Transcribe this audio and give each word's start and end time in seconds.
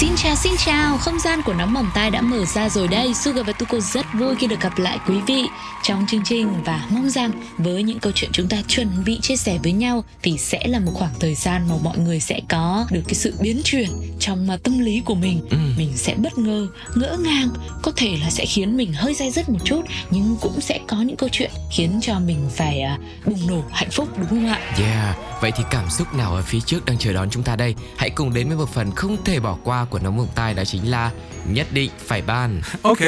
Xin 0.00 0.10
chào 0.16 0.36
xin 0.36 0.52
chào, 0.58 0.98
không 0.98 1.18
gian 1.18 1.42
của 1.42 1.54
nóng 1.54 1.74
bỏng 1.74 1.90
tai 1.94 2.10
đã 2.10 2.20
mở 2.20 2.44
ra 2.44 2.68
rồi 2.68 2.88
đây. 2.88 3.14
Sugar 3.14 3.46
và 3.46 3.52
Tuko 3.52 3.80
rất 3.80 4.06
vui 4.14 4.34
khi 4.34 4.46
được 4.46 4.60
gặp 4.60 4.78
lại 4.78 4.98
quý 5.06 5.14
vị 5.26 5.44
trong 5.82 6.06
chương 6.08 6.24
trình 6.24 6.62
và 6.64 6.86
mong 6.90 7.10
rằng 7.10 7.30
với 7.58 7.82
những 7.82 7.98
câu 7.98 8.12
chuyện 8.14 8.30
chúng 8.32 8.48
ta 8.48 8.56
chuẩn 8.68 8.88
bị 9.04 9.18
chia 9.22 9.36
sẻ 9.36 9.58
với 9.62 9.72
nhau 9.72 10.04
thì 10.22 10.38
sẽ 10.38 10.66
là 10.66 10.78
một 10.78 10.92
khoảng 10.94 11.10
thời 11.20 11.34
gian 11.34 11.68
mà 11.68 11.74
mọi 11.84 11.98
người 11.98 12.20
sẽ 12.20 12.40
có 12.48 12.86
được 12.90 13.02
cái 13.06 13.14
sự 13.14 13.34
biến 13.40 13.60
chuyển 13.64 13.88
trong 14.18 14.48
tâm 14.62 14.78
lý 14.78 15.02
của 15.04 15.14
mình. 15.14 15.40
Ừ. 15.50 15.56
Mình 15.78 15.92
sẽ 15.96 16.14
bất 16.14 16.38
ngờ, 16.38 16.66
ngỡ 16.94 17.16
ngàng, 17.20 17.48
có 17.82 17.92
thể 17.96 18.16
là 18.20 18.30
sẽ 18.30 18.46
khiến 18.46 18.76
mình 18.76 18.92
hơi 18.92 19.14
dai 19.14 19.30
dứt 19.30 19.48
một 19.48 19.60
chút 19.64 19.82
nhưng 20.10 20.36
cũng 20.40 20.60
sẽ 20.60 20.80
có 20.88 20.96
những 20.96 21.16
câu 21.16 21.28
chuyện 21.32 21.50
khiến 21.70 21.98
cho 22.02 22.20
mình 22.20 22.50
phải 22.56 22.80
à, 22.80 22.98
bùng 23.26 23.46
nổ 23.46 23.62
hạnh 23.72 23.90
phúc 23.90 24.08
đúng 24.18 24.28
không 24.28 24.46
ạ? 24.46 24.60
Yeah, 24.78 25.16
vậy 25.40 25.52
thì 25.56 25.64
cảm 25.70 25.90
xúc 25.90 26.14
nào 26.14 26.34
ở 26.34 26.42
phía 26.42 26.60
trước 26.60 26.84
đang 26.84 26.98
chờ 26.98 27.12
đón 27.12 27.30
chúng 27.30 27.42
ta 27.42 27.56
đây? 27.56 27.74
Hãy 27.96 28.10
cùng 28.10 28.34
đến 28.34 28.48
với 28.48 28.56
một 28.56 28.68
phần 28.68 28.90
không 28.90 29.24
thể 29.24 29.40
bỏ 29.40 29.56
qua 29.64 29.84
của 29.84 29.98
nóng 29.98 30.16
bỏng 30.16 30.28
tai 30.34 30.54
đó 30.54 30.64
chính 30.64 30.90
là 30.90 31.10
nhất 31.48 31.66
định 31.72 31.90
phải 31.98 32.22
ban. 32.22 32.60
Ok 32.82 32.98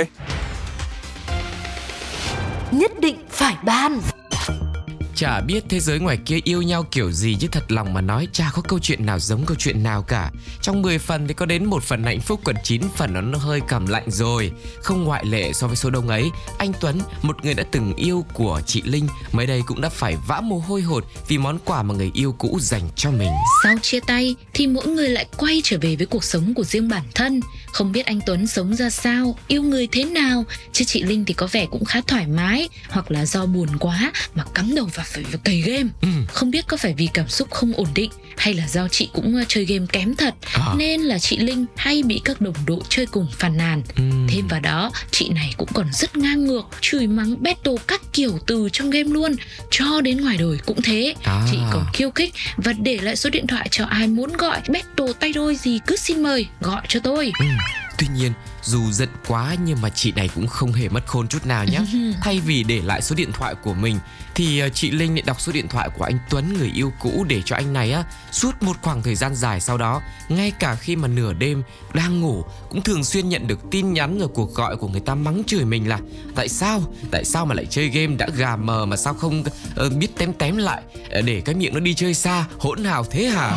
Nhất 2.71 2.93
định 3.01 3.17
phải 3.31 3.57
ban 3.63 4.01
Chả 5.23 5.41
biết 5.41 5.65
thế 5.69 5.81
giới 5.81 5.99
ngoài 5.99 6.19
kia 6.25 6.39
yêu 6.45 6.63
nhau 6.63 6.87
kiểu 6.91 7.13
gì 7.13 7.37
chứ 7.41 7.49
thật 7.53 7.73
lòng 7.73 7.95
mà 7.95 8.01
nói 8.01 8.29
chả 8.33 8.51
có 8.55 8.63
câu 8.63 8.79
chuyện 8.79 9.07
nào 9.07 9.19
giống 9.19 9.47
câu 9.47 9.57
chuyện 9.59 9.83
nào 9.83 10.03
cả. 10.03 10.31
Trong 10.63 10.83
10 10.83 10.99
phần 10.99 11.29
thì 11.29 11.35
có 11.35 11.47
đến 11.47 11.65
một 11.65 11.83
phần 11.83 12.05
hạnh 12.05 12.21
phúc 12.21 12.41
còn 12.45 12.57
9 12.65 12.83
phần 12.97 13.31
nó, 13.31 13.39
hơi 13.39 13.61
cảm 13.69 13.87
lạnh 13.87 14.11
rồi. 14.11 14.53
Không 14.83 15.05
ngoại 15.05 15.25
lệ 15.25 15.53
so 15.53 15.67
với 15.67 15.77
số 15.77 15.91
đông 15.91 16.09
ấy, 16.09 16.31
anh 16.59 16.73
Tuấn, 16.81 17.01
một 17.23 17.45
người 17.45 17.55
đã 17.55 17.65
từng 17.71 17.95
yêu 17.97 18.25
của 18.33 18.61
chị 18.67 18.83
Linh, 18.85 19.09
mới 19.33 19.47
đây 19.47 19.63
cũng 19.67 19.81
đã 19.81 19.89
phải 19.89 20.17
vã 20.27 20.41
mồ 20.41 20.59
hôi 20.59 20.83
hột 20.83 21.05
vì 21.29 21.39
món 21.39 21.59
quà 21.65 21.83
mà 21.83 21.95
người 21.95 22.11
yêu 22.15 22.35
cũ 22.39 22.59
dành 22.61 22.89
cho 22.97 23.11
mình. 23.11 23.33
Sau 23.65 23.75
chia 23.83 24.01
tay 24.01 24.37
thì 24.55 24.67
mỗi 24.67 24.87
người 24.87 25.09
lại 25.09 25.27
quay 25.37 25.61
trở 25.65 25.79
về 25.81 25.97
với 25.97 26.07
cuộc 26.07 26.25
sống 26.25 26.55
của 26.55 26.65
riêng 26.65 26.89
bản 26.89 27.05
thân. 27.15 27.41
Không 27.73 27.93
biết 27.93 28.07
anh 28.07 28.21
Tuấn 28.27 28.47
sống 28.47 28.75
ra 28.75 28.91
sao, 28.91 29.39
yêu 29.47 29.63
người 29.63 29.87
thế 29.93 30.05
nào, 30.05 30.45
chứ 30.73 30.85
chị 30.85 31.03
Linh 31.03 31.25
thì 31.25 31.35
có 31.35 31.49
vẻ 31.53 31.67
cũng 31.67 31.85
khá 31.85 32.01
thoải 32.07 32.27
mái 32.27 32.69
hoặc 32.89 33.11
là 33.11 33.27
do 33.27 33.47
buồn 33.47 33.69
quá 33.81 34.13
mà 34.35 34.45
cắm 34.55 34.75
đầu 34.75 34.89
vào 34.95 35.07
cày 35.45 35.61
game. 35.61 35.89
Ừ. 36.01 36.09
Không 36.29 36.51
biết 36.51 36.67
có 36.67 36.77
phải 36.77 36.95
vì 36.99 37.09
cảm 37.15 37.29
xúc 37.29 37.51
không 37.51 37.73
ổn 37.73 37.89
định 37.95 38.11
hay 38.37 38.55
là 38.55 38.69
do 38.69 38.89
chị 38.89 39.09
cũng 39.13 39.37
ờ, 39.37 39.45
chơi 39.49 39.65
game 39.65 39.87
kém 39.93 40.15
thật 40.17 40.35
À. 40.55 40.75
nên 40.77 41.01
là 41.01 41.19
chị 41.19 41.37
Linh 41.39 41.67
hay 41.77 42.03
bị 42.03 42.21
các 42.25 42.41
đồng 42.41 42.55
đội 42.67 42.81
chơi 42.89 43.07
cùng 43.07 43.27
phàn 43.39 43.57
nàn. 43.57 43.83
Ừm. 43.97 44.27
Thêm 44.29 44.49
vào 44.49 44.61
đó, 44.61 44.93
chị 45.11 45.29
này 45.29 45.55
cũng 45.57 45.69
còn 45.75 45.87
rất 45.93 46.17
ngang 46.17 46.45
ngược, 46.45 46.63
chửi 46.81 47.07
mắng 47.07 47.43
battle 47.43 47.75
các 47.89 48.03
kiểu 48.13 48.39
từ 48.47 48.69
trong 48.73 48.91
game 48.91 49.09
luôn, 49.11 49.37
cho 49.71 50.01
đến 50.01 50.21
ngoài 50.21 50.37
đời 50.37 50.59
cũng 50.67 50.83
thế. 50.83 51.15
À. 51.23 51.47
Chị 51.51 51.59
còn 51.73 51.87
khiêu 51.93 52.11
khích 52.11 52.35
và 52.57 52.73
để 52.73 52.99
lại 53.03 53.17
số 53.17 53.31
điện 53.31 53.47
thoại 53.47 53.69
cho 53.71 53.85
ai 53.85 54.07
muốn 54.09 54.33
gọi 54.37 54.61
battle 54.69 55.13
tay 55.21 55.33
đôi 55.33 55.57
gì 55.57 55.79
cứ 55.87 55.97
xin 55.97 56.23
mời 56.23 56.47
gọi 56.61 56.83
cho 56.89 57.01
tôi. 57.01 57.33
Ừ. 57.41 57.47
Tuy 57.99 58.07
nhiên, 58.17 58.33
dù 58.63 58.91
giận 58.91 59.09
quá 59.27 59.57
nhưng 59.65 59.81
mà 59.83 59.89
chị 59.91 60.13
này 60.13 60.29
cũng 60.35 60.47
không 60.47 60.73
hề 60.73 60.89
mất 60.89 61.07
khôn 61.07 61.29
chút 61.29 61.47
nào 61.47 61.65
nhé. 61.65 61.81
Thay 62.23 62.41
vì 62.41 62.63
để 62.63 62.81
lại 62.85 63.03
số 63.03 63.15
điện 63.17 63.33
thoại 63.33 63.55
của 63.55 63.75
mình 63.75 63.99
thì 64.35 64.59
ờ, 64.59 64.69
chị 64.69 64.91
Linh 64.91 65.15
lại 65.15 65.23
đọc 65.27 65.41
số 65.41 65.53
điện 65.53 65.69
thoại 65.69 65.89
của 65.99 66.05
anh 66.05 66.19
Tuấn 66.31 66.55
người 66.59 66.71
yêu 66.75 66.93
cũ 67.01 67.25
để 67.29 67.43
cho 67.45 67.57
anh 67.57 67.73
này 67.73 67.93
á 67.93 68.05
suốt 68.33 68.63
một 68.63 68.77
khoảng 68.83 69.03
thời 69.03 69.15
gian 69.15 69.35
dài 69.35 69.61
sau 69.61 69.79
đó, 69.79 70.03
ngay 70.29 70.51
cả 70.51 70.75
khi 70.75 70.97
mà 70.97 71.09
nửa 71.09 71.33
đêm 71.33 71.63
đang 71.95 72.21
ngủ 72.21 72.45
cũng 72.69 72.83
thường 72.83 73.05
xuyên 73.05 73.29
nhận 73.29 73.47
được 73.47 73.61
tin 73.71 73.93
nhắn 73.93 74.19
rồi 74.19 74.29
cuộc 74.29 74.55
gọi 74.55 74.77
của 74.77 74.89
người 74.89 75.01
ta 75.01 75.15
mắng 75.15 75.43
chửi 75.47 75.65
mình 75.65 75.89
là 75.89 75.99
tại 76.35 76.49
sao? 76.49 76.83
Tại 77.11 77.25
sao 77.25 77.47
mà 77.47 77.55
lại 77.55 77.67
chơi 77.71 77.89
game 77.89 78.17
đã 78.17 78.29
gà 78.37 78.57
mờ 78.57 78.87
mà 78.87 78.97
sao 78.97 79.15
không 79.15 79.45
ờ, 79.77 79.91
biết 79.91 80.09
tém 80.19 80.33
tém 80.33 80.57
lại 80.57 80.83
ờ, 81.11 81.23
để 81.23 81.43
cái 81.45 81.55
miệng 81.55 81.75
nó 81.75 81.81
đi 81.81 81.95
chơi 81.95 82.15
xa 82.15 82.45
hỗn 82.59 82.85
hào 82.85 83.05
thế 83.05 83.25
hả? 83.27 83.57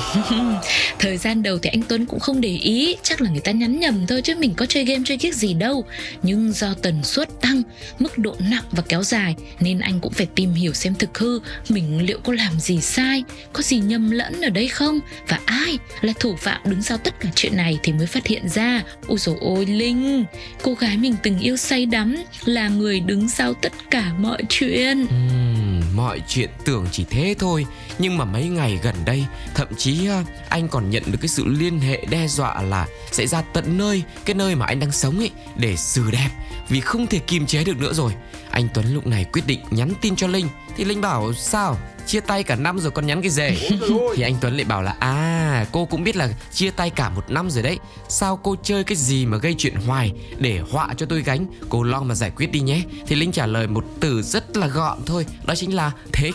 Thời 0.99 1.17
gian 1.17 1.43
đầu 1.43 1.57
thì 1.61 1.69
anh 1.69 1.81
Tuấn 1.87 2.05
cũng 2.05 2.19
không 2.19 2.41
để 2.41 2.49
ý, 2.49 2.95
chắc 3.03 3.21
là 3.21 3.29
người 3.29 3.41
ta 3.41 3.51
nhắn 3.51 3.79
nhầm 3.79 4.07
thôi 4.07 4.21
chứ 4.21 4.35
mình 4.39 4.53
có 4.53 4.65
chơi 4.65 4.85
game 4.85 4.94
chơi 5.03 5.17
kiếc 5.17 5.35
gì 5.35 5.53
đâu. 5.53 5.85
Nhưng 6.23 6.51
do 6.53 6.73
tần 6.73 7.03
suất 7.03 7.41
tăng, 7.41 7.61
mức 7.99 8.17
độ 8.17 8.35
nặng 8.39 8.63
và 8.71 8.83
kéo 8.89 9.03
dài 9.03 9.35
nên 9.59 9.79
anh 9.79 9.99
cũng 9.99 10.13
phải 10.13 10.27
tìm 10.35 10.53
hiểu 10.53 10.73
xem 10.73 10.95
thực 10.95 11.17
hư 11.17 11.39
mình 11.69 12.05
liệu 12.05 12.19
có 12.23 12.33
làm 12.33 12.59
gì 12.59 12.81
sai, 12.81 13.23
có 13.53 13.61
gì 13.61 13.77
nhầm 13.79 14.11
lẫn 14.11 14.41
ở 14.41 14.49
đây 14.49 14.67
không 14.67 14.99
và 15.27 15.39
ai 15.45 15.77
là 16.01 16.13
thủ 16.19 16.35
phạm 16.35 16.61
đứng 16.65 16.81
sau 16.81 16.97
tất 16.97 17.19
cả 17.19 17.29
chuyện 17.35 17.57
này 17.57 17.79
thì 17.83 17.93
mới 17.93 18.07
phát 18.07 18.27
hiện 18.27 18.49
ra. 18.49 18.83
Ôi 19.07 19.17
dồi 19.17 19.35
ôi 19.41 19.65
Linh, 19.65 20.25
cô 20.61 20.73
gái 20.73 20.97
mình 20.97 21.15
từng 21.23 21.39
yêu 21.39 21.57
say 21.57 21.85
đắm 21.85 22.15
là 22.45 22.69
người 22.69 22.99
đứng 22.99 23.29
sau 23.29 23.53
tất 23.53 23.73
cả 23.91 24.13
mọi 24.19 24.43
chuyện. 24.49 25.05
uhm 25.05 25.64
mọi 25.95 26.21
chuyện 26.27 26.49
tưởng 26.65 26.85
chỉ 26.91 27.05
thế 27.09 27.35
thôi. 27.39 27.65
Nhưng 27.99 28.17
mà 28.17 28.25
mấy 28.25 28.47
ngày 28.47 28.79
gần 28.83 28.95
đây, 29.05 29.25
thậm 29.55 29.67
chí 29.77 30.07
à, 30.07 30.23
anh 30.49 30.67
còn 30.67 30.89
nhận 30.89 31.03
được 31.05 31.17
cái 31.21 31.27
sự 31.27 31.45
liên 31.47 31.79
hệ 31.79 32.05
đe 32.09 32.27
dọa 32.27 32.61
là 32.61 32.87
sẽ 33.11 33.27
ra 33.27 33.41
tận 33.41 33.77
nơi, 33.77 34.03
cái 34.25 34.33
nơi 34.33 34.55
mà 34.55 34.65
anh 34.65 34.79
đang 34.79 34.91
sống 34.91 35.19
ấy, 35.19 35.31
để 35.55 35.75
xử 35.75 36.11
đẹp. 36.11 36.29
Vì 36.69 36.79
không 36.81 37.07
thể 37.07 37.19
kiềm 37.19 37.45
chế 37.45 37.63
được 37.63 37.77
nữa 37.77 37.93
rồi. 37.93 38.13
Anh 38.49 38.67
Tuấn 38.73 38.93
lúc 38.93 39.07
này 39.07 39.25
quyết 39.33 39.47
định 39.47 39.59
nhắn 39.71 39.93
tin 40.01 40.15
cho 40.15 40.27
Linh. 40.27 40.47
Thì 40.77 40.83
Linh 40.83 41.01
bảo, 41.01 41.33
sao? 41.33 41.77
Chia 42.07 42.19
tay 42.19 42.43
cả 42.43 42.55
năm 42.55 42.79
rồi 42.79 42.91
còn 42.91 43.07
nhắn 43.07 43.21
cái 43.21 43.31
gì 43.31 43.69
thì 44.15 44.23
anh 44.23 44.35
Tuấn 44.41 44.55
lại 44.55 44.65
bảo 44.65 44.81
là 44.81 44.95
à 44.99 45.65
cô 45.71 45.85
cũng 45.85 46.03
biết 46.03 46.15
là 46.15 46.29
chia 46.53 46.71
tay 46.71 46.89
cả 46.89 47.09
một 47.09 47.29
năm 47.29 47.49
rồi 47.49 47.63
đấy. 47.63 47.77
Sao 48.09 48.39
cô 48.43 48.55
chơi 48.63 48.83
cái 48.83 48.95
gì 48.95 49.25
mà 49.25 49.37
gây 49.37 49.55
chuyện 49.57 49.75
hoài? 49.75 50.11
Để 50.37 50.59
họa 50.71 50.93
cho 50.97 51.05
tôi 51.05 51.21
gánh. 51.21 51.45
Cô 51.69 51.83
lo 51.83 52.01
mà 52.01 52.15
giải 52.15 52.31
quyết 52.35 52.51
đi 52.51 52.59
nhé. 52.59 52.81
Thì 53.07 53.15
Linh 53.15 53.31
trả 53.31 53.45
lời 53.45 53.67
một 53.67 53.85
từ 53.99 54.21
rất 54.21 54.57
là 54.57 54.67
gọn 54.67 54.97
thôi 55.05 55.25
đó 55.45 55.55
chính 55.55 55.75
là 55.75 55.91
thế. 56.13 56.31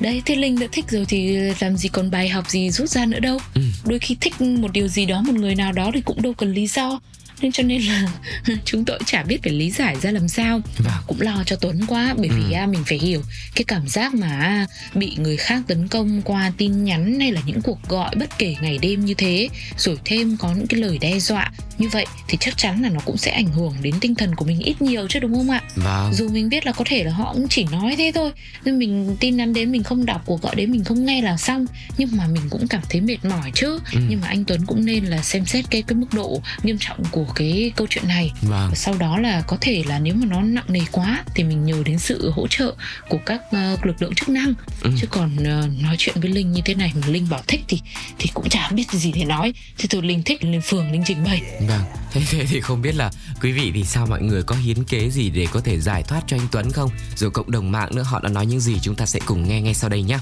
Đấy, 0.00 0.22
thế 0.26 0.36
Linh 0.36 0.58
đã 0.58 0.66
thích 0.72 0.84
rồi 0.88 1.04
thì 1.08 1.36
làm 1.60 1.76
gì 1.76 1.88
còn 1.88 2.10
bài 2.10 2.28
học 2.28 2.50
gì 2.50 2.70
rút 2.70 2.88
ra 2.88 3.06
nữa 3.06 3.20
đâu. 3.20 3.38
Ừ. 3.54 3.62
Đôi 3.84 3.98
khi 3.98 4.16
thích 4.20 4.40
một 4.40 4.72
điều 4.72 4.88
gì 4.88 5.06
đó, 5.06 5.22
một 5.26 5.34
người 5.34 5.54
nào 5.54 5.72
đó 5.72 5.90
thì 5.94 6.00
cũng 6.00 6.22
đâu 6.22 6.32
cần 6.34 6.52
lý 6.52 6.66
do. 6.66 7.00
Nên 7.42 7.52
cho 7.52 7.62
nên 7.62 7.82
là 7.82 8.06
chúng 8.64 8.84
tôi 8.84 8.98
chả 9.06 9.22
biết 9.22 9.42
phải 9.42 9.52
lý 9.52 9.70
giải 9.70 9.96
ra 10.02 10.10
làm 10.10 10.28
sao. 10.28 10.60
Vâng. 10.78 10.94
Cũng 11.06 11.20
lo 11.20 11.42
cho 11.46 11.56
Tuấn 11.56 11.80
quá 11.86 12.14
Bởi 12.18 12.28
vì 12.28 12.52
à, 12.52 12.66
mình 12.66 12.82
phải 12.86 12.98
hiểu 12.98 13.22
Cái 13.54 13.64
cảm 13.64 13.88
giác 13.88 14.14
mà 14.14 14.28
à, 14.28 14.66
bị 14.94 15.16
người 15.16 15.36
khác 15.36 15.62
tấn 15.66 15.88
công 15.88 16.22
qua 16.22 16.52
tin 16.56 16.84
nhắn 16.84 17.20
Hay 17.20 17.32
là 17.32 17.40
những 17.46 17.62
cuộc 17.62 17.78
gọi 17.88 18.14
bất 18.16 18.38
kể 18.38 18.56
ngày 18.60 18.78
đêm 18.82 19.04
như 19.04 19.14
thế. 19.14 19.48
Rồi 19.76 19.96
thêm 20.04 20.36
có 20.36 20.54
những 20.54 20.66
cái 20.66 20.80
lời 20.80 20.98
đe 20.98 21.18
dọa 21.18 21.52
Như 21.78 21.88
vậy 21.88 22.06
thì 22.28 22.38
chắc 22.40 22.58
chắn 22.58 22.82
là 22.82 22.88
nó 22.88 23.00
cũng 23.04 23.16
sẽ 23.16 23.30
ảnh 23.30 23.52
hưởng 23.52 23.74
đến 23.82 23.94
tinh 24.00 24.14
thần 24.14 24.34
của 24.34 24.44
mình 24.44 24.60
ít 24.60 24.82
nhiều 24.82 25.06
chứ 25.08 25.20
đúng 25.20 25.34
không 25.34 25.50
ạ? 25.50 25.62
Vâng. 25.74 26.14
Dù 26.14 26.28
mình 26.28 26.48
biết 26.48 26.66
là 26.66 26.72
có 26.72 26.84
thể 26.88 27.04
là 27.04 27.12
họ 27.12 27.32
cũng 27.34 27.48
chỉ 27.48 27.64
nói 27.64 27.94
thế 27.98 28.12
thôi 28.14 28.32
nhưng 28.64 28.78
mình 28.78 29.16
tin 29.20 29.36
nhắn 29.36 29.52
đến 29.52 29.72
mình 29.72 29.82
không 29.82 30.06
đọc 30.06 30.22
cuộc 30.26 30.42
gọi 30.42 30.56
đến 30.56 30.72
mình 30.72 30.84
không 30.84 31.04
nghe 31.04 31.22
là 31.22 31.36
xong. 31.36 31.66
Nhưng 31.98 32.08
mà 32.12 32.26
mình 32.26 32.42
cũng 32.50 32.68
cảm 32.68 32.82
thấy 32.90 33.00
mệt 33.00 33.24
mỏi 33.24 33.50
chứ. 33.54 33.80
Ừ. 33.92 34.00
nhưng 34.08 34.20
mà 34.20 34.28
anh 34.28 34.44
Tuấn 34.44 34.66
cũng 34.66 34.84
nên 34.84 35.04
là 35.04 35.22
xem 35.22 35.46
xét 35.46 35.64
cái 35.70 35.82
cái 35.82 35.96
mức 35.96 36.06
độ 36.12 36.42
nghiêm 36.62 36.76
trọng 36.80 37.04
của 37.10 37.24
cái 37.34 37.72
câu 37.76 37.86
chuyện 37.90 38.08
này 38.08 38.32
vâng 38.42 38.68
và 38.70 38.74
sau 38.74 38.94
đó 38.98 39.18
là 39.18 39.42
có 39.46 39.56
thể 39.60 39.82
là 39.86 39.98
nếu 39.98 40.14
mà 40.14 40.26
nó 40.26 40.42
nặng 40.42 40.64
nề 40.68 40.80
quá 40.92 41.24
thì 41.34 41.44
mình 41.44 41.64
nhờ 41.64 41.82
đến 41.84 41.98
sự 41.98 42.30
hỗ 42.30 42.46
trợ 42.48 42.74
của 43.08 43.18
các 43.26 43.40
ờ, 43.50 43.76
lực 43.84 44.02
lượng 44.02 44.14
chức 44.14 44.28
năng 44.28 44.54
Ừ. 44.82 44.90
chứ 45.00 45.06
còn 45.10 45.36
ờ, 45.44 45.68
nói 45.82 45.96
chuyện 45.98 46.20
với 46.20 46.30
linh 46.30 46.52
như 46.52 46.60
thế 46.64 46.74
này 46.74 46.92
mà 47.00 47.06
linh 47.06 47.26
bảo 47.30 47.40
thích 47.46 47.60
thì 47.68 47.80
thì 48.18 48.30
cũng 48.34 48.48
chả 48.48 48.70
biết 48.70 48.90
gì 48.90 49.12
để 49.12 49.24
nói 49.24 49.52
thì 49.78 49.88
thôi 49.90 50.02
linh 50.02 50.22
thích 50.22 50.44
lên 50.44 50.60
phường 50.60 50.92
linh 50.92 51.02
trình 51.06 51.24
bày 51.24 51.42
Vâng, 51.68 51.82
thế, 52.12 52.20
thế 52.30 52.46
thì 52.50 52.60
không 52.60 52.82
biết 52.82 52.94
là 52.94 53.10
quý 53.42 53.52
vị 53.52 53.72
thì 53.74 53.84
sao 53.84 54.06
mọi 54.06 54.22
người 54.22 54.42
có 54.42 54.56
hiến 54.56 54.84
kế 54.84 55.10
gì 55.10 55.30
để 55.30 55.46
có 55.52 55.60
thể 55.60 55.80
giải 55.80 56.02
thoát 56.02 56.22
cho 56.26 56.36
anh 56.36 56.46
Tuấn 56.52 56.70
không? 56.72 56.90
Rồi 57.16 57.30
cộng 57.30 57.50
đồng 57.50 57.72
mạng 57.72 57.88
nữa 57.94 58.02
họ 58.02 58.20
đã 58.20 58.28
nói 58.28 58.46
những 58.46 58.60
gì 58.60 58.76
chúng 58.82 58.94
ta 58.94 59.06
sẽ 59.06 59.20
cùng 59.26 59.48
nghe 59.48 59.60
ngay 59.60 59.74
sau 59.74 59.90
đây 59.90 60.02
nhé. 60.02 60.18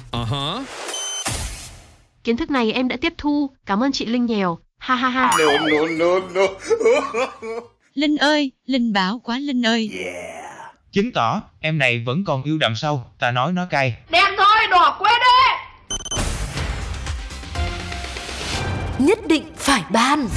Kiến 2.24 2.36
thức 2.36 2.50
này 2.50 2.72
em 2.72 2.88
đã 2.88 2.96
tiếp 3.00 3.12
thu. 3.18 3.50
Cảm 3.66 3.82
ơn 3.82 3.92
chị 3.92 4.06
Linh 4.06 4.26
nhiều. 4.26 4.58
Ha 4.88 4.96
ha 4.96 5.08
ha. 5.08 5.30
Linh 7.94 8.16
ơi, 8.16 8.52
Linh 8.66 8.92
bảo 8.92 9.20
quá 9.24 9.38
Linh 9.38 9.66
ơi. 9.66 9.90
Chứng 10.92 11.12
tỏ 11.12 11.42
em 11.60 11.78
này 11.78 12.02
vẫn 12.06 12.24
còn 12.24 12.42
yêu 12.42 12.58
đậm 12.58 12.74
sâu, 12.76 13.04
ta 13.18 13.30
nói 13.30 13.52
nó 13.52 13.66
cay. 13.70 13.96
Đen 14.10 14.24
thôi, 14.36 14.66
đỏ 14.70 14.96
quên 15.00 15.12
đi. 15.20 15.54
Nhất 18.98 19.18
định 19.26 19.44
phải 19.56 19.82
ban 19.90 20.28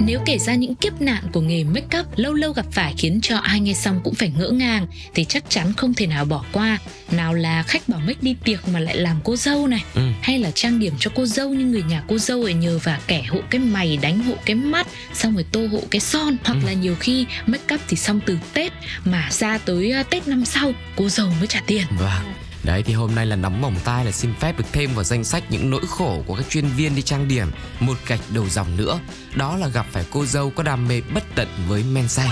Nếu 0.00 0.20
kể 0.26 0.38
ra 0.38 0.54
những 0.54 0.74
kiếp 0.74 1.00
nạn 1.00 1.24
của 1.32 1.40
nghề 1.40 1.64
make 1.64 1.98
up 2.00 2.06
lâu 2.16 2.34
lâu 2.34 2.52
gặp 2.52 2.66
phải 2.72 2.94
khiến 2.98 3.20
cho 3.22 3.36
ai 3.38 3.60
nghe 3.60 3.72
xong 3.74 4.00
cũng 4.04 4.14
phải 4.14 4.32
ngỡ 4.38 4.48
ngàng 4.50 4.86
thì 5.14 5.24
chắc 5.24 5.44
chắn 5.50 5.72
không 5.72 5.94
thể 5.94 6.06
nào 6.06 6.24
bỏ 6.24 6.44
qua. 6.52 6.78
Nào 7.10 7.34
là 7.34 7.62
khách 7.62 7.88
bảo 7.88 8.00
make 8.00 8.18
đi 8.20 8.36
tiệc 8.44 8.68
mà 8.68 8.80
lại 8.80 8.96
làm 8.96 9.16
cô 9.24 9.36
dâu 9.36 9.66
này, 9.66 9.84
Ừ. 9.94 10.02
hay 10.22 10.38
là 10.38 10.50
trang 10.50 10.78
điểm 10.78 10.94
cho 10.98 11.10
cô 11.14 11.26
dâu 11.26 11.48
nhưng 11.48 11.70
người 11.70 11.82
nhà 11.82 12.02
cô 12.08 12.18
dâu 12.18 12.44
lại 12.44 12.54
nhờ 12.54 12.78
và 12.84 13.00
kẻ 13.06 13.22
hộ 13.22 13.38
cái 13.50 13.58
mày 13.60 13.96
đánh 13.96 14.22
hộ 14.24 14.34
cái 14.44 14.56
mắt, 14.56 14.86
xong 15.14 15.34
rồi 15.34 15.44
tô 15.52 15.66
hộ 15.66 15.82
cái 15.90 16.00
son, 16.00 16.36
hoặc 16.44 16.54
Ừ. 16.62 16.66
là 16.66 16.72
nhiều 16.72 16.96
khi 17.00 17.26
make 17.46 17.74
up 17.74 17.80
thì 17.88 17.96
xong 17.96 18.20
từ 18.26 18.38
Tết 18.54 18.72
mà 19.04 19.28
ra 19.30 19.58
tới 19.58 19.94
uh, 20.00 20.10
Tết 20.10 20.28
năm 20.28 20.44
sau 20.44 20.72
cô 20.96 21.08
dâu 21.08 21.26
mới 21.38 21.46
trả 21.46 21.60
tiền. 21.66 21.82
Vâng, 21.98 22.32
Đấy, 22.64 22.82
thì 22.82 22.92
hôm 22.94 23.14
nay 23.14 23.26
là 23.26 23.36
nóng 23.36 23.62
bỏng 23.62 23.76
tai 23.84 24.04
là 24.04 24.10
xin 24.10 24.34
phép 24.40 24.58
được 24.58 24.64
thêm 24.72 24.94
vào 24.94 25.04
danh 25.04 25.24
sách 25.24 25.50
những 25.50 25.70
nỗi 25.70 25.82
khổ 25.88 26.22
của 26.26 26.34
các 26.34 26.44
chuyên 26.48 26.66
viên 26.66 26.94
đi 26.96 27.02
trang 27.02 27.28
điểm 27.28 27.50
một 27.80 27.96
gạch 28.06 28.20
đầu 28.30 28.48
dòng 28.48 28.76
nữa. 28.76 29.00
Đó 29.34 29.56
là 29.56 29.68
gặp 29.68 29.86
phải 29.92 30.04
cô 30.10 30.26
dâu 30.26 30.50
có 30.50 30.62
đam 30.62 30.88
mê 30.88 31.00
bất 31.14 31.24
tận 31.34 31.48
với 31.68 31.84
men 31.92 32.08
say. 32.08 32.28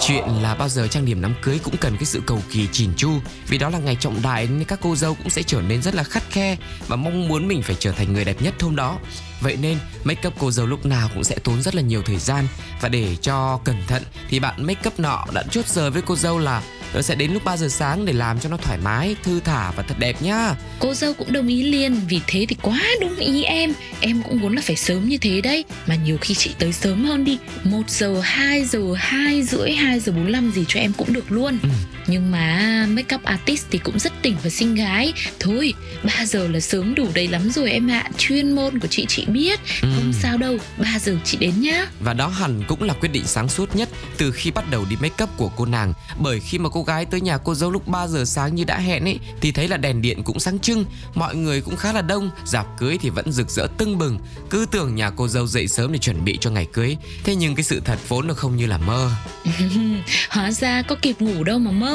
Chuyện 0.00 0.28
là 0.42 0.54
bao 0.54 0.68
giờ 0.68 0.88
trang 0.88 1.04
điểm 1.04 1.22
đám 1.22 1.34
cưới 1.42 1.58
cũng 1.64 1.76
cần 1.76 1.96
cái 1.96 2.04
sự 2.04 2.22
cầu 2.26 2.42
kỳ 2.50 2.68
chỉn 2.72 2.90
chu 2.96 3.10
Vì 3.48 3.58
đó 3.58 3.70
là 3.70 3.78
ngày 3.78 3.96
trọng 4.00 4.22
đại 4.22 4.46
nên 4.46 4.64
các 4.64 4.78
cô 4.82 4.96
dâu 4.96 5.14
cũng 5.14 5.30
sẽ 5.30 5.42
trở 5.42 5.60
nên 5.60 5.82
rất 5.82 5.94
là 5.94 6.02
khắt 6.02 6.22
khe 6.30 6.56
Và 6.86 6.96
mong 6.96 7.28
muốn 7.28 7.48
mình 7.48 7.62
phải 7.62 7.76
trở 7.78 7.92
thành 7.92 8.12
người 8.12 8.24
đẹp 8.24 8.42
nhất 8.42 8.54
hôm 8.62 8.76
đó 8.76 8.98
Vậy 9.40 9.56
nên, 9.56 9.78
make 10.04 10.28
up 10.28 10.34
cô 10.38 10.50
dâu 10.50 10.66
lúc 10.66 10.86
nào 10.86 11.08
cũng 11.14 11.24
sẽ 11.24 11.38
tốn 11.44 11.62
rất 11.62 11.74
là 11.74 11.82
nhiều 11.82 12.02
thời 12.02 12.16
gian 12.16 12.46
Và 12.80 12.88
để 12.88 13.16
cho 13.16 13.60
cẩn 13.64 13.76
thận 13.86 14.02
thì 14.28 14.40
bạn 14.40 14.66
make 14.66 14.88
up 14.88 15.00
nọ 15.00 15.26
đã 15.32 15.42
chốt 15.50 15.66
giờ 15.66 15.90
với 15.90 16.02
cô 16.02 16.16
dâu 16.16 16.38
là 16.38 16.62
"Ờ, 16.94 17.02
sẽ 17.02 17.14
đến 17.14 17.32
lúc 17.32 17.44
3 17.44 17.56
giờ 17.56 17.68
sáng 17.68 18.04
để 18.04 18.12
làm 18.12 18.40
cho 18.40 18.48
nó 18.48 18.56
thoải 18.56 18.78
mái, 18.84 19.16
thư 19.22 19.40
thả 19.40 19.70
và 19.70 19.82
thật 19.82 19.94
đẹp 19.98 20.22
nhá. 20.22 20.54
Cô 20.78 20.94
dâu 20.94 21.12
cũng 21.14 21.32
đồng 21.32 21.48
ý 21.48 21.62
liền 21.62 22.00
Vì 22.08 22.20
thế 22.26 22.46
thì 22.48 22.56
quá 22.62 22.80
đúng 23.00 23.16
ý 23.16 23.42
em. 23.42 23.72
Em 24.00 24.22
cũng 24.22 24.40
muốn 24.40 24.54
là 24.54 24.62
phải 24.64 24.76
sớm 24.76 25.08
như 25.08 25.18
thế 25.18 25.40
đấy 25.40 25.64
Mà 25.86 25.94
nhiều 25.94 26.18
khi 26.20 26.34
chị 26.34 26.50
tới 26.58 26.72
sớm 26.72 27.04
hơn 27.04 27.24
đi. 27.24 27.38
1 27.64 27.90
giờ, 27.90 28.20
2 28.22 28.64
giờ, 28.64 28.80
2 28.96 29.42
rưỡi, 29.42 29.70
2 29.72 30.00
giờ 30.00 30.12
45 30.12 30.50
gì 30.50 30.64
cho 30.68 30.80
em 30.80 30.92
cũng 30.92 31.12
được 31.12 31.32
luôn. 31.32 31.58
Ừ. 31.62 31.68
Nhưng 32.06 32.30
mà 32.30 32.86
make 32.88 33.16
up 33.16 33.22
artist 33.22 33.66
thì 33.70 33.78
cũng 33.78 33.98
rất 33.98 34.12
tỉnh 34.22 34.36
và 34.42 34.50
xinh 34.50 34.74
gái. 34.74 35.12
Thôi 35.40 35.74
3 36.04 36.26
giờ 36.26 36.48
là 36.48 36.60
sớm 36.60 36.94
đủ 36.94 37.08
đầy 37.14 37.28
lắm 37.28 37.50
rồi 37.50 37.70
em 37.70 37.90
ạ. 37.90 38.10
Chuyên 38.18 38.52
môn 38.52 38.78
của 38.78 38.88
chị 38.88 39.04
chị 39.08 39.24
biết. 39.26 39.60
Ừ. 39.82 39.88
Không 39.96 40.12
sao 40.12 40.38
đâu 40.38 40.56
3 40.78 40.98
giờ 40.98 41.16
chị 41.24 41.36
đến 41.40 41.60
nhá. 41.60 41.86
Và 42.00 42.14
đó 42.14 42.28
hẳn 42.28 42.62
cũng 42.68 42.82
là 42.82 42.94
quyết 42.94 43.12
định 43.12 43.24
sáng 43.26 43.48
suốt 43.48 43.76
nhất 43.76 43.88
từ 44.16 44.32
khi 44.32 44.50
bắt 44.50 44.70
đầu 44.70 44.84
đi 44.90 44.96
make 45.00 45.24
up 45.24 45.30
của 45.36 45.50
cô 45.56 45.66
nàng. 45.66 45.92
Bởi 46.18 46.40
khi 46.40 46.58
mà 46.58 46.68
cô 46.72 46.82
gái 46.82 47.04
tới 47.04 47.20
nhà 47.20 47.38
cô 47.38 47.54
dâu 47.54 47.70
lúc 47.70 47.88
3 47.88 48.06
giờ 48.06 48.24
sáng 48.24 48.54
như 48.54 48.64
đã 48.64 48.78
hẹn 48.78 49.04
ấy 49.04 49.18
Thì 49.40 49.52
thấy 49.52 49.68
là 49.68 49.76
đèn 49.76 50.02
điện 50.02 50.22
cũng 50.22 50.40
sáng 50.40 50.58
trưng 50.58 50.84
Mọi 51.14 51.36
người 51.36 51.60
cũng 51.60 51.76
khá 51.76 51.92
là 51.92 52.02
đông 52.02 52.30
Dạp 52.44 52.66
cưới 52.78 52.98
thì 53.00 53.10
vẫn 53.10 53.32
rực 53.32 53.50
rỡ 53.50 53.66
tưng 53.78 53.98
bừng. 53.98 54.18
Cứ 54.50 54.66
tưởng 54.70 54.94
nhà 54.94 55.10
cô 55.10 55.28
dâu 55.28 55.46
dậy 55.46 55.68
sớm 55.68 55.92
để 55.92 55.98
chuẩn 55.98 56.24
bị 56.24 56.38
cho 56.40 56.50
ngày 56.50 56.66
cưới. 56.72 56.96
Thế 57.24 57.34
nhưng 57.34 57.54
cái 57.54 57.64
sự 57.64 57.80
thật 57.84 57.98
vốn 58.08 58.26
nó 58.26 58.34
không 58.34 58.56
như 58.56 58.66
là 58.66 58.78
mơ. 58.78 59.10
Hóa 60.30 60.50
ra 60.50 60.82
có 60.82 60.96
kịp 61.02 61.20
ngủ 61.20 61.44
đâu 61.44 61.58
mà 61.58 61.70
mơ 61.70 61.93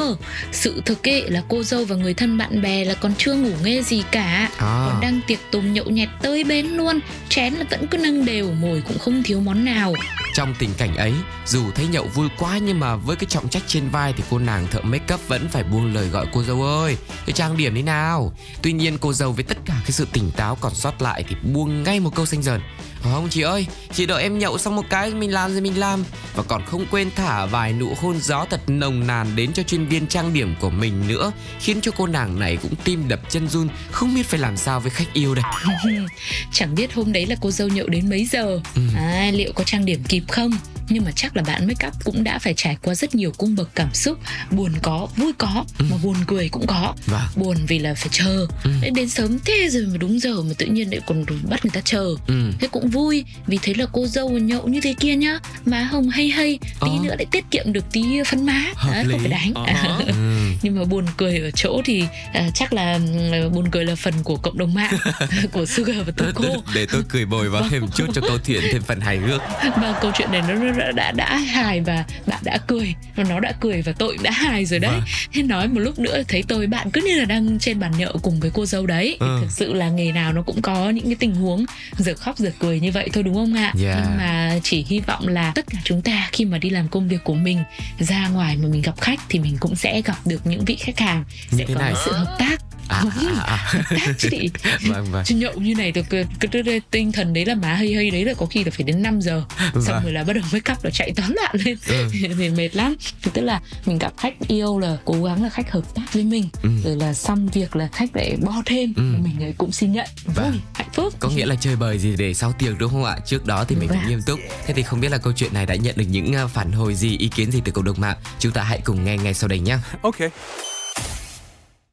Sự 0.52 0.82
thực 0.84 1.08
ấy 1.08 1.30
là 1.30 1.42
cô 1.48 1.62
dâu 1.62 1.84
và 1.84 1.96
người 1.96 2.14
thân 2.14 2.38
bạn 2.38 2.62
bè 2.62 2.84
là 2.84 2.94
còn 2.94 3.12
chưa 3.18 3.34
ngủ 3.34 3.52
nghe 3.64 3.82
gì 3.82 4.02
cả 4.10 4.50
À. 4.56 4.86
Còn 4.86 5.00
đang 5.00 5.20
tiệc 5.26 5.38
tùng 5.50 5.72
nhậu 5.72 5.84
nhẹt 5.84 6.08
tơi 6.22 6.44
bến 6.44 6.66
luôn 6.66 7.00
Chén 7.28 7.54
là 7.54 7.64
vẫn 7.70 7.86
cứ 7.86 7.98
nâng 7.98 8.24
đều 8.24 8.52
Mồi 8.52 8.82
cũng 8.88 8.98
không 8.98 9.22
thiếu 9.22 9.40
món 9.40 9.64
nào 9.64 9.94
Trong 10.34 10.54
tình 10.58 10.70
cảnh 10.78 10.96
ấy, 10.96 11.12
dù 11.46 11.70
thấy 11.74 11.86
nhậu 11.86 12.06
vui 12.06 12.28
quá 12.38 12.58
nhưng 12.58 12.80
mà 12.80 12.96
với 12.96 13.16
cái 13.16 13.26
trọng 13.26 13.48
trách 13.48 13.62
trên 13.66 13.88
vai 13.88 14.12
thì 14.16 14.24
cô 14.30 14.38
nàng 14.38 14.66
thợ 14.70 14.80
make 14.80 15.14
up 15.14 15.28
vẫn 15.28 15.48
phải 15.48 15.62
buông 15.62 15.94
lời 15.94 16.08
gọi 16.08 16.26
cô 16.32 16.42
dâu 16.42 16.62
ơi, 16.62 16.96
cái 17.26 17.32
trang 17.32 17.56
điểm 17.56 17.74
đi 17.74 17.82
nào. 17.82 18.32
Tuy 18.62 18.72
nhiên 18.72 18.98
cô 18.98 19.12
dâu 19.12 19.32
với 19.32 19.44
tất 19.44 19.58
cả 19.66 19.74
cái 19.82 19.90
sự 19.90 20.06
tỉnh 20.12 20.30
táo 20.30 20.56
còn 20.60 20.74
sót 20.74 21.02
lại 21.02 21.24
thì 21.28 21.36
buông 21.52 21.82
ngay 21.82 22.00
một 22.00 22.14
câu 22.14 22.26
xanh 22.26 22.42
dần. 22.42 22.60
Không 23.02 23.28
chị 23.30 23.40
ơi, 23.42 23.66
chị 23.92 24.06
đợi 24.06 24.22
em 24.22 24.38
nhậu 24.38 24.58
xong 24.58 24.76
một 24.76 24.84
cái 24.90 25.10
mình 25.10 25.32
làm 25.32 25.52
rồi 25.52 25.60
mình 25.60 25.78
làm. 25.80 26.04
Và 26.34 26.42
còn 26.48 26.62
không 26.66 26.86
quên 26.90 27.10
thả 27.16 27.46
vài 27.46 27.72
nụ 27.72 27.94
hôn 28.00 28.18
gió 28.20 28.46
thật 28.50 28.60
nồng 28.66 29.06
nàn 29.06 29.26
đến 29.36 29.52
cho 29.52 29.62
chuyên 29.62 29.86
viên 29.86 30.06
trang 30.06 30.32
điểm 30.32 30.54
của 30.60 30.70
mình 30.70 31.08
nữa 31.08 31.32
Khiến 31.60 31.80
cho 31.80 31.92
cô 31.96 32.06
nàng 32.06 32.38
này 32.38 32.58
cũng 32.62 32.74
tim 32.84 33.08
đập 33.08 33.20
chân 33.28 33.48
run 33.48 33.68
Không 33.90 34.14
biết 34.14 34.26
phải 34.26 34.40
làm 34.40 34.56
sao 34.56 34.80
với 34.80 34.90
khách 34.90 35.12
yêu 35.12 35.34
đây. 35.34 35.44
Chẳng 36.52 36.74
biết 36.74 36.94
hôm 36.94 37.12
đấy 37.12 37.26
là 37.26 37.36
cô 37.40 37.50
dâu 37.50 37.68
nhậu 37.68 37.88
đến 37.88 38.10
mấy 38.10 38.24
giờ? 38.26 38.60
Ừ. 38.74 38.82
à, 38.96 39.30
Liệu 39.34 39.52
có 39.52 39.64
trang 39.64 39.84
điểm 39.84 40.02
kịp 40.08 40.22
không 40.28 40.50
nhưng 40.90 41.04
mà 41.04 41.10
chắc 41.16 41.36
là 41.36 41.42
bạn 41.42 41.66
make 41.68 41.86
up 41.88 41.94
cũng 42.04 42.24
đã 42.24 42.38
phải 42.38 42.54
trải 42.56 42.76
qua 42.82 42.94
rất 42.94 43.14
nhiều 43.14 43.32
cung 43.38 43.54
bậc 43.56 43.70
cảm 43.74 43.94
xúc 43.94 44.18
buồn 44.50 44.72
có 44.82 45.08
vui 45.16 45.32
có 45.38 45.64
mà 45.78 45.96
buồn 46.02 46.16
cười 46.26 46.48
cũng 46.48 46.66
có 46.66 46.94
Vâng. 47.06 47.20
buồn 47.36 47.56
vì 47.68 47.78
là 47.78 47.94
phải 47.94 48.08
chờ 48.12 48.46
Ừ. 48.64 48.70
Đấy, 48.82 48.90
đến 48.94 49.08
sớm 49.08 49.38
thế 49.44 49.68
rồi 49.70 49.86
mà 49.86 49.96
đúng 49.96 50.18
giờ 50.20 50.42
mà 50.42 50.52
tự 50.58 50.66
nhiên 50.66 50.90
lại 50.90 51.00
còn 51.06 51.24
bắt 51.50 51.64
người 51.64 51.70
ta 51.74 51.80
chờ 51.84 52.06
Ừ. 52.26 52.34
thế 52.60 52.68
cũng 52.68 52.88
vui 52.90 53.24
vì 53.46 53.58
thấy 53.62 53.74
là 53.74 53.86
cô 53.92 54.06
dâu 54.06 54.28
nhậu 54.30 54.68
như 54.68 54.80
thế 54.80 54.94
kia 55.00 55.16
nhá 55.16 55.38
má 55.66 55.82
hồng 55.82 56.08
hay 56.10 56.28
hay 56.28 56.58
tí 56.62 56.68
Ờ. 56.80 56.88
nữa 57.02 57.14
lại 57.18 57.26
tiết 57.30 57.44
kiệm 57.50 57.72
được 57.72 57.84
tí 57.92 58.02
phấn 58.26 58.46
má 58.46 58.64
Hợp 58.74 58.92
Đấy, 58.92 59.04
lý. 59.04 59.10
không 59.12 59.20
phải 59.20 59.28
đánh 59.30 59.52
Ờ. 59.54 59.98
Ừ. 60.06 60.12
nhưng 60.62 60.78
mà 60.78 60.84
buồn 60.84 61.04
cười 61.16 61.38
ở 61.38 61.50
chỗ 61.50 61.82
thì 61.84 62.04
à, 62.32 62.50
chắc 62.54 62.72
là 62.72 62.98
ừ, 63.32 63.48
buồn 63.48 63.70
cười 63.70 63.84
là 63.84 63.94
phần 63.94 64.14
của 64.24 64.36
cộng 64.36 64.58
đồng 64.58 64.74
mạng 64.74 64.94
của 65.52 65.66
Sugar 65.66 65.96
và 66.06 66.12
Tuko 66.16 66.44
Để 66.74 66.86
tôi 66.92 67.02
cười 67.08 67.24
bồi 67.26 67.48
vào 67.48 67.62
thêm 67.70 67.86
chút 67.96 68.06
cho 68.14 68.20
câu 68.28 68.38
chuyện 68.46 68.62
thêm 68.72 68.82
phần 68.82 69.00
hài 69.00 69.16
hước 69.18 69.40
và 69.62 69.98
câu 70.02 70.10
chuyện 70.18 70.32
này 70.32 70.42
nó 70.48 70.54
nó 70.54 70.72
đã, 70.80 70.92
đã 70.92 71.12
đã 71.12 71.36
hài 71.38 71.80
và 71.80 72.04
bạn 72.26 72.38
đã 72.44 72.58
cười 72.66 72.94
và 73.16 73.24
nó 73.24 73.40
đã 73.40 73.52
cười 73.60 73.82
và 73.82 73.92
tôi 73.92 74.16
đã 74.22 74.30
hài 74.30 74.64
rồi 74.66 74.78
đấy 74.80 74.90
Vâng. 74.90 75.02
thế 75.32 75.42
nói 75.42 75.68
một 75.68 75.80
lúc 75.80 75.98
nữa 75.98 76.22
thấy 76.28 76.42
tôi 76.48 76.66
bạn 76.66 76.90
cứ 76.90 77.00
như 77.06 77.18
là 77.18 77.24
đang 77.24 77.58
trên 77.58 77.80
bàn 77.80 77.92
nhậu 77.98 78.12
cùng 78.22 78.40
với 78.40 78.50
cô 78.54 78.66
dâu 78.66 78.86
đấy 78.86 79.16
Ừ. 79.20 79.38
thực 79.42 79.50
sự 79.50 79.72
là 79.74 79.88
nghề 79.88 80.12
nào 80.12 80.32
nó 80.32 80.42
cũng 80.42 80.62
có 80.62 80.90
những 80.90 81.04
cái 81.04 81.14
tình 81.14 81.34
huống 81.34 81.64
giờ 81.98 82.14
khóc 82.14 82.38
giờ 82.38 82.52
cười 82.58 82.80
như 82.80 82.92
vậy 82.92 83.08
thôi 83.12 83.22
đúng 83.22 83.34
không 83.34 83.54
ạ 83.54 83.72
Yeah. 83.82 83.98
nhưng 84.02 84.16
mà 84.16 84.58
chỉ 84.62 84.84
hy 84.88 85.00
vọng 85.00 85.28
là 85.28 85.52
tất 85.54 85.64
cả 85.70 85.78
chúng 85.84 86.02
ta 86.02 86.28
khi 86.32 86.44
mà 86.44 86.58
đi 86.58 86.70
làm 86.70 86.88
công 86.88 87.08
việc 87.08 87.24
của 87.24 87.34
mình 87.34 87.58
ra 87.98 88.28
ngoài 88.28 88.56
mà 88.56 88.68
mình 88.68 88.82
gặp 88.82 89.00
khách 89.00 89.20
thì 89.28 89.38
mình 89.38 89.56
cũng 89.60 89.74
sẽ 89.76 90.02
gặp 90.02 90.16
được 90.26 90.46
những 90.46 90.64
vị 90.64 90.76
khách 90.76 90.98
hàng 90.98 91.24
sẽ 91.50 91.64
có 91.74 91.80
này. 91.80 91.92
sự 92.04 92.12
hợp 92.12 92.36
tác 92.38 92.60
À, 92.90 93.04
à, 93.36 93.42
à. 93.46 93.84
chứ 94.18 94.28
chị 94.30 94.50
Vâng 94.88 95.06
vâng 95.12 95.24
chứ 95.26 95.34
nhậu 95.36 95.52
như 95.54 95.74
này 95.74 95.92
thì 95.92 96.02
cái, 96.10 96.24
cái, 96.40 96.62
cái, 96.64 96.80
tinh 96.90 97.12
thần 97.12 97.32
đấy 97.32 97.44
là 97.46 97.54
má 97.54 97.74
hơi 97.74 97.94
hơi 97.94 98.10
đấy 98.10 98.24
là 98.24 98.34
có 98.34 98.46
khi 98.46 98.64
là 98.64 98.70
phải 98.70 98.84
đến 98.84 99.02
5 99.02 99.20
giờ 99.20 99.44
xong 99.74 99.82
Vâng. 99.86 100.02
rồi 100.04 100.12
là 100.12 100.24
bắt 100.24 100.32
đầu 100.32 100.44
make 100.52 100.72
up 100.72 100.84
là 100.84 100.90
chạy 100.90 101.12
toán 101.16 101.32
loạn 101.34 101.56
lên 101.64 101.76
Ừ. 101.88 102.50
mệt 102.56 102.76
lắm 102.76 102.94
thì 103.22 103.30
tức 103.34 103.42
là 103.42 103.60
mình 103.86 103.98
gặp 103.98 104.12
khách 104.18 104.34
yêu 104.48 104.78
là 104.78 104.96
cố 105.04 105.24
gắng 105.24 105.42
là 105.42 105.48
khách 105.50 105.70
hợp 105.72 105.94
tác 105.94 106.12
với 106.12 106.24
mình 106.24 106.48
Ừ. 106.62 106.68
rồi 106.84 106.96
là 106.96 107.14
xong 107.14 107.48
việc 107.48 107.76
là 107.76 107.88
khách 107.92 108.16
lại 108.16 108.36
bo 108.40 108.62
thêm 108.66 108.92
Ừ. 108.96 109.02
mình 109.02 109.40
ấy 109.44 109.54
cũng 109.58 109.72
xin 109.72 109.92
nhận 109.92 110.06
Vâng. 110.24 110.50
vui 110.50 110.60
hạnh 110.74 110.88
phúc 110.94 111.14
Có 111.20 111.28
nghĩa 111.28 111.46
là 111.46 111.54
chơi 111.60 111.76
bời 111.76 111.98
gì 111.98 112.16
để 112.18 112.34
sau 112.34 112.52
tiệc 112.52 112.78
đúng 112.78 112.90
không 112.90 113.04
ạ? 113.04 113.16
Trước 113.26 113.46
đó 113.46 113.64
thì 113.64 113.76
mình 113.76 113.88
phải 113.88 113.98
Vâng. 113.98 114.08
nghiêm 114.08 114.20
túc. 114.26 114.40
Thế 114.66 114.74
thì 114.74 114.82
không 114.82 115.00
biết 115.00 115.08
là 115.10 115.18
câu 115.18 115.32
chuyện 115.36 115.54
này 115.54 115.66
đã 115.66 115.74
nhận 115.74 115.94
được 115.96 116.04
những 116.10 116.34
à, 116.34 116.46
phản 116.46 116.72
hồi 116.72 116.94
gì, 116.94 117.16
ý 117.18 117.28
kiến 117.28 117.50
gì 117.52 117.60
từ 117.64 117.72
cộng 117.72 117.84
đồng 117.84 118.00
mạng? 118.00 118.16
Chúng 118.38 118.52
ta 118.52 118.62
hãy 118.62 118.80
cùng 118.84 119.04
nghe 119.04 119.16
ngay 119.16 119.34
sau 119.34 119.48
đây 119.48 119.58
nhé. 119.60 119.76
Okay. 120.02 120.28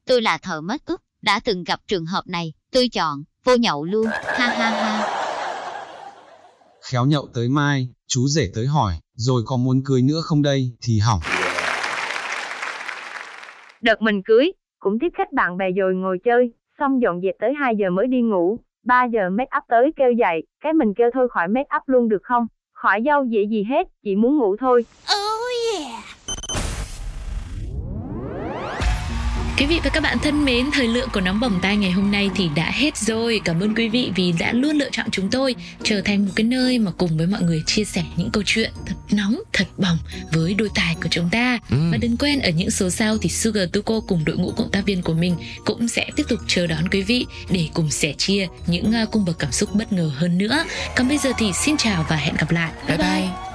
Tôi 0.08 0.22
là 0.22 0.38
thợ 0.38 0.62
make 0.62 0.94
up, 0.94 1.02
đã 1.22 1.40
từng 1.46 1.64
gặp 1.64 1.80
trường 1.88 2.06
hợp 2.06 2.22
này, 2.28 2.54
tôi 2.72 2.90
chọn, 2.94 3.24
vô 3.44 3.56
nhậu 3.56 3.86
luôn, 3.86 4.08
ha 4.08 4.48
ha 4.48 4.70
ha. 4.70 5.08
Khéo 6.92 7.06
nhậu 7.06 7.28
tới 7.34 7.50
mai, 7.50 7.90
chú 8.08 8.28
rể 8.28 8.52
tới 8.56 8.66
hỏi, 8.66 8.94
rồi 9.16 9.42
có 9.46 9.58
muốn 9.58 9.82
cưới 9.86 10.02
nữa 10.02 10.22
không 10.24 10.42
đây, 10.42 10.72
thì 10.82 11.00
hỏng. 11.00 11.20
Đợt 13.82 14.02
mình 14.02 14.22
cưới, 14.26 14.52
cũng 14.80 15.00
tiếp 15.00 15.08
khách 15.18 15.34
bạn 15.34 15.58
bè 15.58 15.66
rồi 15.78 15.96
ngồi 15.96 16.18
chơi, 16.26 16.52
xong 16.80 17.02
dọn 17.02 17.22
dẹp 17.22 17.36
tới 17.40 17.54
2 17.60 17.76
giờ 17.80 17.90
mới 17.90 18.08
đi 18.08 18.22
ngủ. 18.22 18.60
3 18.86 19.06
giờ 19.14 19.30
make 19.30 19.58
up 19.58 19.64
tới 19.70 19.92
kêu 19.96 20.12
dậy, 20.12 20.44
cái 20.64 20.74
mình 20.74 20.94
kêu 20.98 21.10
thôi 21.14 21.28
khỏi 21.32 21.48
make 21.48 21.70
up 21.78 21.84
luôn 21.86 22.10
được 22.10 22.22
không? 22.24 22.48
Khỏi 22.74 23.02
dâu 23.06 23.26
dễ 23.26 23.40
gì 23.50 23.64
hết, 23.64 23.88
chỉ 24.04 24.16
muốn 24.16 24.38
ngủ 24.38 24.56
thôi. 24.60 24.86
Quý 29.58 29.66
vị 29.66 29.80
và 29.84 29.90
các 29.90 30.04
bạn 30.04 30.18
thân 30.20 30.46
mến, 30.46 30.66
thời 30.74 30.88
lượng 30.88 31.10
của 31.14 31.22
nóng 31.22 31.40
bỏng 31.40 31.60
tai 31.62 31.78
ngày 31.78 31.92
hôm 31.92 32.12
nay 32.12 32.30
thì 32.36 32.50
đã 32.56 32.72
hết 32.72 32.98
rồi. 32.98 33.42
Cảm 33.46 33.60
ơn 33.60 33.76
quý 33.76 33.90
vị 33.90 34.12
vì 34.16 34.32
đã 34.40 34.54
luôn 34.54 34.76
lựa 34.76 34.90
chọn 34.92 35.06
chúng 35.12 35.30
tôi 35.30 35.56
trở 35.84 36.02
thành 36.02 36.26
một 36.26 36.32
cái 36.36 36.44
nơi 36.44 36.80
mà 36.80 36.92
cùng 36.98 37.18
với 37.18 37.28
mọi 37.28 37.42
người 37.42 37.64
chia 37.66 37.84
sẻ 37.84 38.04
những 38.18 38.30
câu 38.32 38.44
chuyện 38.46 38.72
thật 38.86 38.96
nóng, 39.12 39.42
thật 39.54 39.68
bỏng 39.78 39.98
với 40.32 40.54
đôi 40.54 40.70
tài 40.76 40.96
của 40.96 41.08
chúng 41.12 41.30
ta. 41.32 41.60
Ừ. 41.70 41.78
Và 41.92 41.98
đừng 41.98 42.18
quên 42.18 42.40
ở 42.40 42.50
những 42.50 42.72
số 42.72 42.90
sau 42.90 43.18
thì 43.18 43.30
Sugar 43.30 43.70
Tuko 43.74 44.00
cùng 44.00 44.26
đội 44.26 44.38
ngũ 44.38 44.52
cộng 44.52 44.72
tác 44.72 44.86
viên 44.86 45.02
của 45.02 45.14
mình 45.14 45.36
cũng 45.66 45.88
sẽ 45.88 46.06
tiếp 46.16 46.24
tục 46.30 46.40
chờ 46.48 46.68
đón 46.68 46.90
quý 46.90 47.02
vị 47.02 47.26
để 47.50 47.70
cùng 47.74 47.92
sẻ 47.92 48.14
chia 48.18 48.48
những 48.68 48.94
uh, 49.04 49.12
cung 49.12 49.26
bậc 49.26 49.40
cảm 49.40 49.52
xúc 49.52 49.76
bất 49.76 49.94
ngờ 49.94 50.12
hơn 50.16 50.38
nữa. 50.38 50.64
Còn 50.96 51.08
bây 51.08 51.18
giờ 51.18 51.32
thì 51.38 51.54
xin 51.54 51.78
chào 51.78 52.06
và 52.10 52.16
hẹn 52.16 52.36
gặp 52.38 52.52
lại. 52.52 52.72
Bye 52.88 52.98
bye. 52.98 53.47